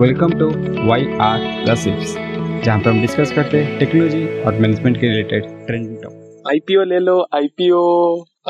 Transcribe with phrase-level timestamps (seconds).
[0.00, 0.46] Welcome to
[0.88, 2.12] Y R gossips
[2.64, 6.98] जहाँ पर हम डिस्कस करते हैं टेक्नोलॉजी और मैनेजमेंट के रिलेटेड ट्रेंडिंग टॉपिक आईपीओ ले
[6.98, 7.80] लो आईपीओ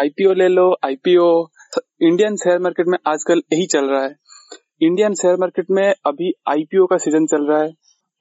[0.01, 1.29] आईपीओ ले लो आईपीओ
[2.03, 4.15] इंडियन शेयर मार्केट में आजकल यही चल रहा है।
[4.83, 7.73] इंडियन शेयर मार्केट में अभी आईपीओ का सीज़न चल रहा है।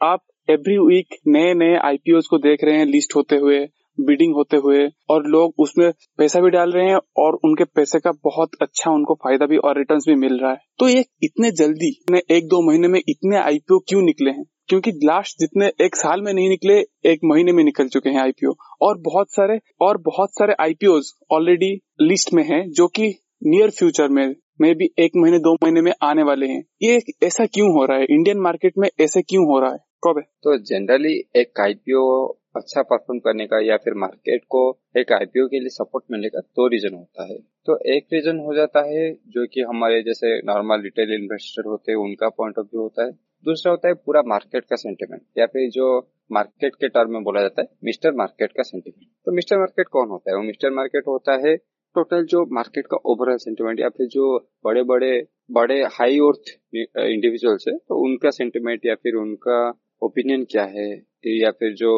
[0.02, 3.60] आप एवरी वीक नए नए आईपीओ को देख रहे हैं लिस्ट होते हुए।
[4.00, 8.12] बिडिंग होते हुए, और लोग उसमें पैसा भी डाल रहे हैं, और उनके पैसे का
[8.24, 12.06] बहुत अच्छा उनको फ़ायदा भी और रिटर्न भी मिल रहा है। तो ये इतने जल्दी
[12.32, 14.46] एक दो महीने में इतने आईपीओ क्यों निकले हैं?
[14.68, 16.74] क्योंकि लास्ट जितने एक साल में नहीं निकले,
[17.12, 18.52] एक महीने में निकल चुके हैं आईपीओ
[18.82, 21.00] और बहुत सारे, और बहुत सारे आईपीओ
[21.32, 23.08] ऑलरेडी लिस्ट में हैं, जो कि
[23.46, 27.46] नियर फ्यूचर में, मे भी एक महीने, दो महीने में आने वाले हैं। ये ऐसा
[27.46, 28.06] क्यों हो रहा है?
[28.10, 29.78] इंडियन मार्केट में ऐसे क्यों हो रहा है?
[30.08, 34.62] कब तो जनरली एक आईपीओ अच्छा परफॉर्म करने का या फिर मार्केट को
[34.98, 38.54] एक आईपीओ के लिए सपोर्ट मिलने का दो रीजन होता है। तो एक रीजन हो
[38.56, 42.82] जाता है जो कि हमारे जैसे नॉर्मल रिटेल इन्वेस्टर होते हैं, उनका पॉइंट ऑफ़ व्यू
[42.82, 43.12] होता है।
[43.46, 45.88] दूसरा होता है पूरा मार्केट का सेंटिमेंट या फिर जो
[46.32, 50.10] मार्केट के टर्म में बोला जाता है मिस्टर मार्केट का सेंटिमेंट तो मिस्टर मार्केट कौन
[50.10, 50.38] होता है?
[50.38, 51.56] वो मिस्टर मार्केट होता है
[51.96, 55.12] टोटल जो मार्केट का ओवरऑल सेंटिमेंट या फिर जो बड़े बड़े
[55.52, 59.60] बड़े हाई अर्थ इंडिविजुअल्स है तो उनका सेंटिमेंट या फिर उनका
[60.02, 60.90] ओपिनियन क्या है?
[61.28, 61.90] या फिर जो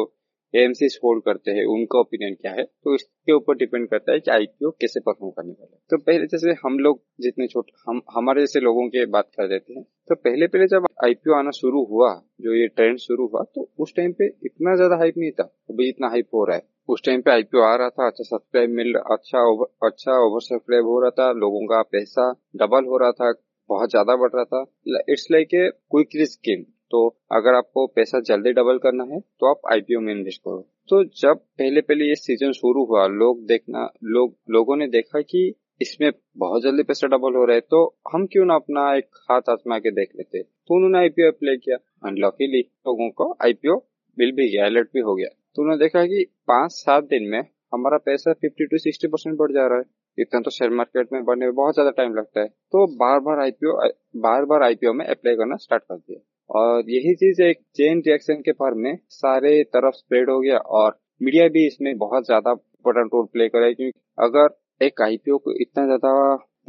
[0.54, 4.30] एएमसी होल्ड करते हैं, उनका ओपिनियन क्या है तो इसके ऊपर डिपेंड करता है कि
[4.30, 8.60] आईपीओ कैसे परफॉर्म करने वाला तो पहले जैसे हम लोग जितने छोटे, हम, हमारे जैसे
[8.60, 12.54] लोगों के बात कर देते हैं तो पहले पहले जब आईपीओ आना शुरू हुआ, जो
[12.54, 16.08] ये ट्रेंड शुरू हुआ तो उस टाइम पे इतना ज़्यादा हाइप नहीं था, अभी इतना
[16.08, 19.42] हाइप हो रहा है। उस टाइम पे आईपीओ आ रहा था अच्छा सब्सक्राइब मिल अच्छा
[19.50, 23.32] ओवर अच्छा ओवर सब्सक्राइब हो रहा था, लोगों का पैसा डबल हो रहा था,
[23.70, 24.64] बहुत ज़्यादा बढ़ रहा था।
[25.08, 29.50] It's like a quick risk game तो अगर आपको पैसा जल्दी डबल करना है तो
[29.50, 33.88] आप आईपीओ में इन्वेस्ट करो। तो जब पहले पहले ये सीज़न शुरू हुआ, लोग देखना,
[34.04, 38.26] लोग, लोगों ने देखा कि इसमें बहुत जल्दी पैसा डबल हो रहा है तो हम
[38.26, 40.42] क्यों ना अपना एक हाथ आजमा के देख लेते?
[40.42, 41.76] तो उन्होंने आईपीओ अप्लाई किया
[42.08, 43.76] अनलॉकीली लोगों को आईपीओ
[44.18, 47.40] बिल भी गया अलर्ट भी हो गया। तो उन्होंने देखा कि पाँच सात दिन में
[47.74, 49.84] हमारा पैसा फिफ्टी टू सिक्सटी परसेंट बढ़ जा रहा है।
[50.20, 53.40] इतना तो शेयर मार्केट में बढ़ने में बहुत ज़्यादा टाइम लगता है। तो बार बार
[53.40, 53.72] आईपीओ
[54.20, 56.20] बार बार आईपीओ में अप्लाई करना स्टार्ट कर दिया।
[56.50, 60.98] और यही चीज़ एक चेन रिएक्शन के फॉर्म में सारे तरफ़ स्प्रेड हो गया और
[61.20, 65.84] मीडिया भी इसमें बहुत ज़्यादा इम्पोर्टेंट रोल प्ले करे क्योंकि अगर एक आईपीओ को इतना
[65.86, 66.12] ज़्यादा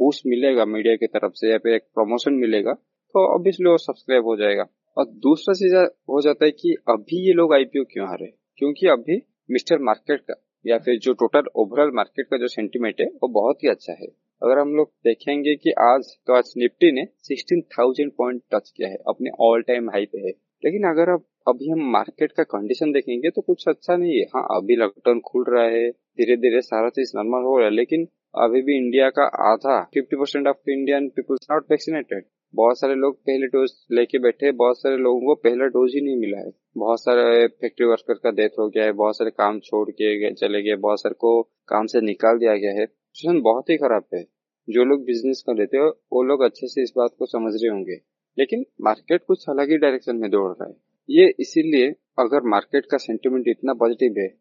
[0.00, 4.26] बूस्ट मिलेगा मीडिया की तरफ़ से या फिर एक प्रमोशन मिलेगा तो ऑब्वियसली वो सब्सक्राइब
[4.26, 4.64] हो जाएगा।
[4.96, 5.74] और दूसरा चीज़
[6.10, 9.20] हो जाता है कि अभी ये लोग आईपीओ क्यों आ रहे क्योंकि अभी
[9.50, 10.34] मिस्टर मार्केट का
[10.64, 14.06] या फिर जो टोटल ओवरऑल मार्केट का जो सेंटीमेंट है वो बहुत ही अच्छा है।
[14.42, 18.96] अगर हम लोग देखेंगे कि आज तो आज निफ्टी ने 16,000 पॉइंट टच किया है
[19.08, 23.30] अपने ऑल टाइम हाई पे है। लेकिन अगर आप अभी हम मार्केट का कंडीशन देखेंगे
[23.30, 27.12] तो कुछ अच्छा नहीं है। हाँ अभी लॉकडाउन खुल रहा है धीरे धीरे सारा चीज़
[27.16, 31.34] नॉर्मल हो रहा है लेकिन अभी भी इंडिया का आधा 50 percent of Indian people
[31.34, 35.92] not vaccinated बहुत सारे लोग पहले डोज लेके बैठे, बहुत सारे लोगों को पहला डोज
[35.94, 39.30] ही नहीं मिला है। बहुत सारे फैक्ट्री वर्कर का डेथ हो गया है, बहुत सारे
[39.30, 43.40] काम छोड़ के चले गए, बहुत सारे को काम से निकाल दिया गया है। सिचुएशन
[43.40, 44.26] बहुत ही खराब है।
[44.70, 47.68] जो लोग बिज़नेस कर लेते हो, वो लोग अच्छे से इस बात को समझ रहे
[47.68, 48.00] होंगे।
[48.38, 50.74] लेकिन मार्केट कुछ अलग ही डायरेक्शन में दौड़ रहा है।
[51.10, 51.88] ये इसीलिए
[52.18, 54.34] अगर मार्केट का सेंटिमेंट इतना पॉजिटिव है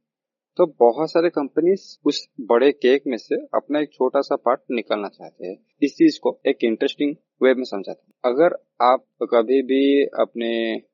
[0.57, 5.07] तो बहुत सारे कंपनीज़ उस बड़े केक में से अपना एक छोटा सा पार्ट निकालना
[5.07, 9.81] चाहते हैं। इस चीज़ को एक इंटरेस्टिंग वे में समझाते हैं। अगर आप कभी भी
[10.21, 10.51] अपने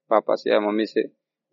[0.10, 1.04] पापा से या मम्मी से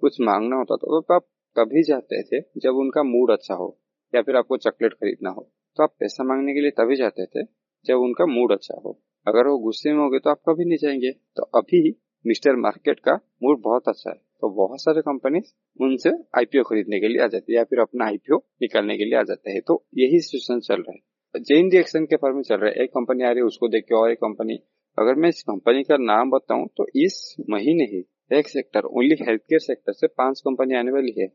[0.03, 1.27] कुछ मांगना होता तो आप
[1.57, 3.69] कभी जाते थे जब उनका मूड अच्छा हो
[4.15, 7.45] या फिर आपको चॉकलेट खरीदना हो। तो आप पैसा मांगने के लिए तभी जाते थे
[7.87, 11.11] जब उनका मूड अच्छा हो। अगर वो गुस्से में होगे तो आप कभी नहीं जाएँगे।
[11.37, 11.83] तो अभी
[12.25, 15.41] मिस्टर मार्केट का मूड बहुत अच्छा है। तो बहुत सारे कंपनी
[15.81, 19.19] उनसे आईपीओ खरीदने के लिए आ जाती है या फिर अपना आईपीओ निकालने के लिए
[19.19, 22.57] आ जाते हैं। तो यही सिचुएशन चल रहा है। जेन रिएक्शन के फॉर्म में चल
[22.57, 24.59] रहा है। एक कंपनी आ रही है, उसको देख के और एक कंपनी
[24.99, 29.41] अगर मैं इस कंपनी का नाम बताऊँ तो इस महीने ही एक sector only health
[29.41, 31.27] care sector से पाँच कंपनी आने वाली है।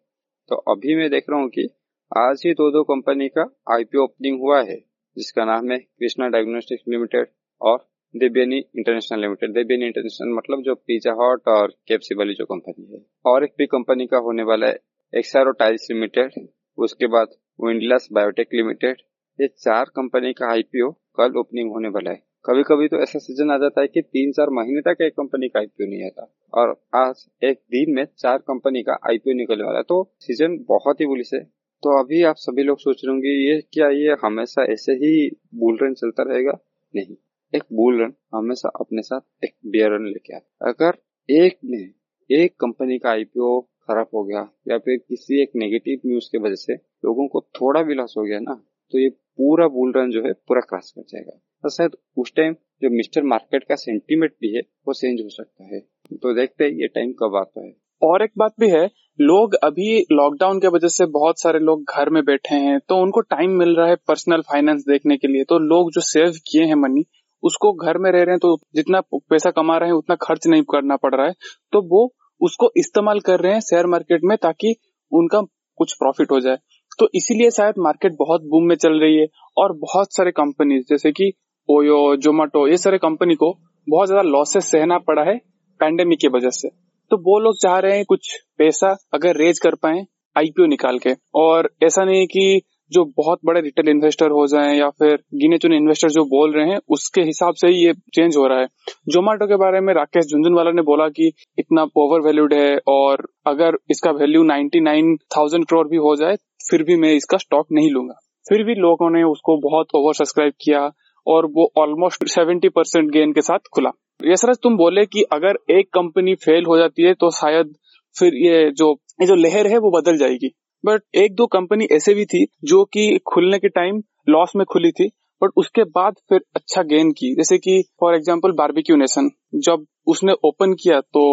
[0.52, 1.68] तो अभी मैं देख रहा हूँ कि
[2.12, 4.78] आज ही दो दो कंपनी का आईपीओ ओपनिंग हुआ है,
[5.18, 7.28] जिसका नाम है कृष्णा डायग्नोस्टिक्स लिमिटेड
[7.62, 9.52] और Devyani international limited.
[9.52, 13.66] Devyani international मतलब जो पिज्जा हॉट और केपसी वाली जो कंपनी है। और एक भी
[13.66, 14.80] कंपनी का होने वाला है
[15.18, 16.48] एक्सारो टाइल्स लिमिटेड
[16.78, 17.28] उसके बाद
[17.64, 18.98] विंडलस बायोटेक लिमिटेड
[19.42, 23.52] ये चार कंपनी का आईपीओ कल ओपनिंग होने वाला है। कभी कभी तो ऐसा सीज़न
[23.52, 26.82] आ जाता है कि तीन चार महीने तक एक कंपनी का आईपीओ नहीं आता। और
[26.96, 31.06] आज एक दिन में चार कंपनी का आईपीओ निकलने वाला है। तो सीज़न बहुत ही
[31.06, 31.44] बुलिस है।
[31.84, 35.78] तो अभी आप सभी लोग सोच रहे होंगे, ये क्या, ये हमेशा ऐसे ही बुल
[35.84, 36.60] रन चलता रहेगा?
[36.96, 37.16] नहीं।
[37.54, 40.98] एक बुल रन हमेशा अपने साथ एक बेयर रन लेके आता अगर
[41.30, 41.94] एक में
[42.30, 46.56] एक कंपनी का आईपीओ खराब हो गया या फिर किसी एक नेगेटिव न्यूज़ के वजह
[46.56, 46.74] से
[47.06, 48.62] लोगों को थोड़ा भी लॉस हो गया ना
[48.94, 51.32] तो ये पूरा बुल रन जो है पूरा क्रैश कर जाएगा।
[51.64, 55.64] तो शायद उस टाइम जो मिस्टर मार्केट का सेंटीमेंट भी है, वो चेंज हो सकता
[55.64, 55.80] है।
[56.14, 58.86] तो देखते हैं ये टाइम कब आता है। और एक बात भी है,
[59.20, 63.22] लोग अभी लॉकडाउन के वजह से बहुत सारे लोग घर में बैठे हैं तो उनको
[63.22, 66.76] टाइम मिल रहा है पर्सनल फाइनेंस देखने के लिए तो लोग जो सेव किए हैं
[66.76, 67.06] मनी
[67.44, 70.64] उसको घर में रह रहे हैं तो जितना पैसा कमा रहे हैं, उतना खर्च नहीं
[70.72, 71.34] करना पड़ रहा है।
[71.74, 72.10] तो वो
[72.42, 74.76] उसको इस्तेमाल कर रहे हैं शेयर मार्केट में ताकि
[75.12, 75.42] उनका
[75.78, 76.58] कुछ प्रॉफिट हो जाए।
[77.00, 79.28] तो इसीलिए शायद मार्केट बहुत बूम में चल रही है
[79.58, 81.32] और बहुत सारे कंपनीज़, जैसे कि
[81.70, 83.52] ओयो, जोमेटो, ये सारे कंपनी को
[83.88, 85.38] बहुत ज़्यादा लॉसेस सहना पड़ा है
[85.80, 86.70] पैंडेमिक की वजह से।
[87.12, 91.14] तो वो लोग चाह रहे हैं कुछ पैसा अगर रेज कर पाए आईपीओ निकाल के।
[91.36, 95.78] और ऐसा नहीं कि जो बहुत बड़े रिटेल इन्वेस्टर हो जाएँ या फिर गिने चुने
[95.78, 98.68] इन्वेस्टर जो बोल रहे हैं उसके हिसाब से ही ये चेंज हो रहा है।
[99.10, 103.78] जोमेटो के बारे में राकेश झुंझुनवाला ने बोला कि इतना ओवर वैल्यूड है और अगर
[103.92, 106.36] इसका वैल्यू 99,000 करोड़ भी हो जाए
[106.70, 110.54] फिर भी मैं इसका स्टॉक नहीं लूँगा। फिर भी लोगों ने उसको बहुत ओवर सब्सक्राइब
[110.62, 110.90] किया
[111.28, 113.90] और वो ऑलमोस्ट सेवेंटी परसेंट गेन के साथ खुला।
[114.24, 117.74] यशरज तुम बोले कि अगर एक कंपनी फेल हो जाती है तो शायद
[118.16, 120.52] फिर ये जो ये जो लहर है वो बदल जाएगी।
[120.84, 124.92] बट एक दो कंपनी ऐसे भी थी जो कि खुलने के टाइम लॉस में खुली
[124.92, 125.08] थी
[125.42, 129.30] बट उसके बाद फिर अच्छा गेन की। जैसे कि फॉर एग्ज़ाम्पल बारबिक्यू नेशन
[129.66, 131.24] जब उसने ओपन किया तो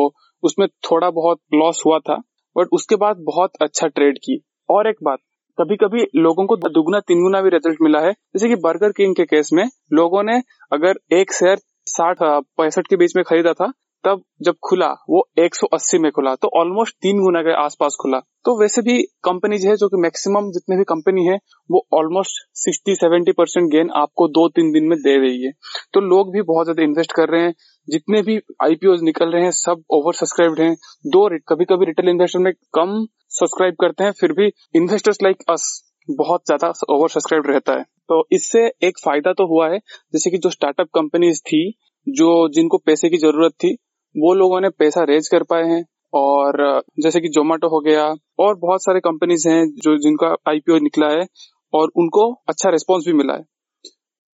[0.42, 2.16] उसमें थोड़ा बहुत लॉस हुआ था
[2.56, 5.18] बट उसके बाद बहुत अच्छा ट्रेड की। और एक बात
[5.58, 9.14] कभी कभी लोगों को दुगुना तीन गुना भी रिज़ल्ट मिला है। जैसे कि बर्गर किंग
[9.16, 10.36] के केस में लोगों ने
[10.72, 13.72] अगर एक शेयर साठ, पैंसठ के बीच में खरीदा था
[14.04, 18.60] तब जब खुला, वो 180 में खुला तो ऑलमोस्ट तीन गुना के आसपास खुला। तो
[18.60, 21.38] वैसे भी कंपनीज़ है जो कि मैक्सिमम जितने भी कंपनी है,
[21.70, 25.52] वो ऑलमोस्ट 60 70 परसेंट गेन आपको दो तीन दिन में दे रही है।
[25.92, 27.54] तो लोग भी बहुत ज़्यादा इन्वेस्ट कर रहे हैं।
[27.88, 30.74] जितने भी आईपीओ निकल रहे हैं, सब ओवर सब्सक्राइब्ड हैं।
[31.06, 35.82] दो कभी कभी रिटेल इन्वेस्टर में कम सब्सक्राइब करते हैं, फिर भी इन्वेस्टर्स लाइक अस
[36.10, 39.78] बहुत ज़्यादा ओवर सब्सक्राइब रहता है। तो इससे एक फ़ायदा तो हुआ है,
[40.12, 41.78] जैसे कि जो स्टार्टअप कंपनीज़ थी,
[42.08, 43.76] जो जिनको पैसे की ज़रूरत थी
[44.16, 46.58] वो लोगों ने पैसा रेज कर पाए हैं और
[47.00, 48.04] जैसे कि जोमेटो हो गया
[48.38, 51.26] और बहुत सारे कंपनीज़ हैं जो जिनका आईपीओ निकला है
[51.72, 53.44] और उनको अच्छा रिस्पॉन्स भी मिला है।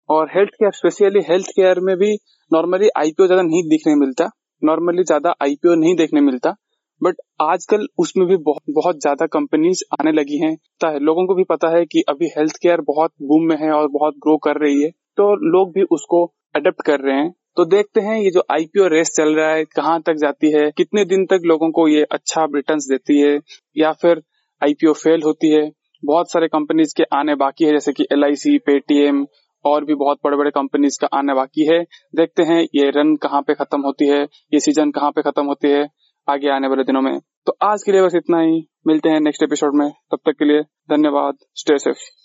[0.10, 2.14] और health care specially health care में भी
[2.52, 4.30] नॉर्मली आईपीओ ज़्यादा नहीं देखने मिलता
[4.62, 6.56] नॉर्मली ज़्यादा आईपीओ नहीं देखने मिलता
[7.02, 10.52] बट आजकल उसमें भी बहुत बहुत ज़्यादा कंपनीज़ आने लगी हैं।
[10.84, 13.88] है, लोगों को भी पता है कि अभी हेल्थ केयर बहुत बूम में है और
[13.88, 16.26] बहुत ग्रो कर रही है तो लोग भी उसको
[16.56, 20.02] अडेप्ट कर रहे हैं। तो देखते हैं ये जो आईपीओ रेस चल रहा है, कहाँ
[20.02, 23.40] तक जाती है, कितने दिन तक लोगों को ये अच्छा रिटर्न देती है,
[23.78, 24.22] या फिर
[24.64, 25.72] आईपीओ फेल होती है।
[26.06, 29.28] बहुत सारे कंपनीज़ के आने बाकी है, जैसे कि एल पेटीएम
[29.66, 31.84] और भी बहुत बड़े बड़े कंपनीज़ का आने बाकी है।
[32.16, 35.68] देखते हैं ये रन कहाँ पे खत्म होती है, ये सीज़न कहाँ पे खत्म होती
[35.68, 35.90] है,
[36.30, 39.44] आगे आने वाले दिनों में। तो आज के लिए बस इतना ही। मिलते हैं नेक्स्ट
[39.44, 41.98] एपिसोड में। तब तक के लिए धन्यवाद। Stay safe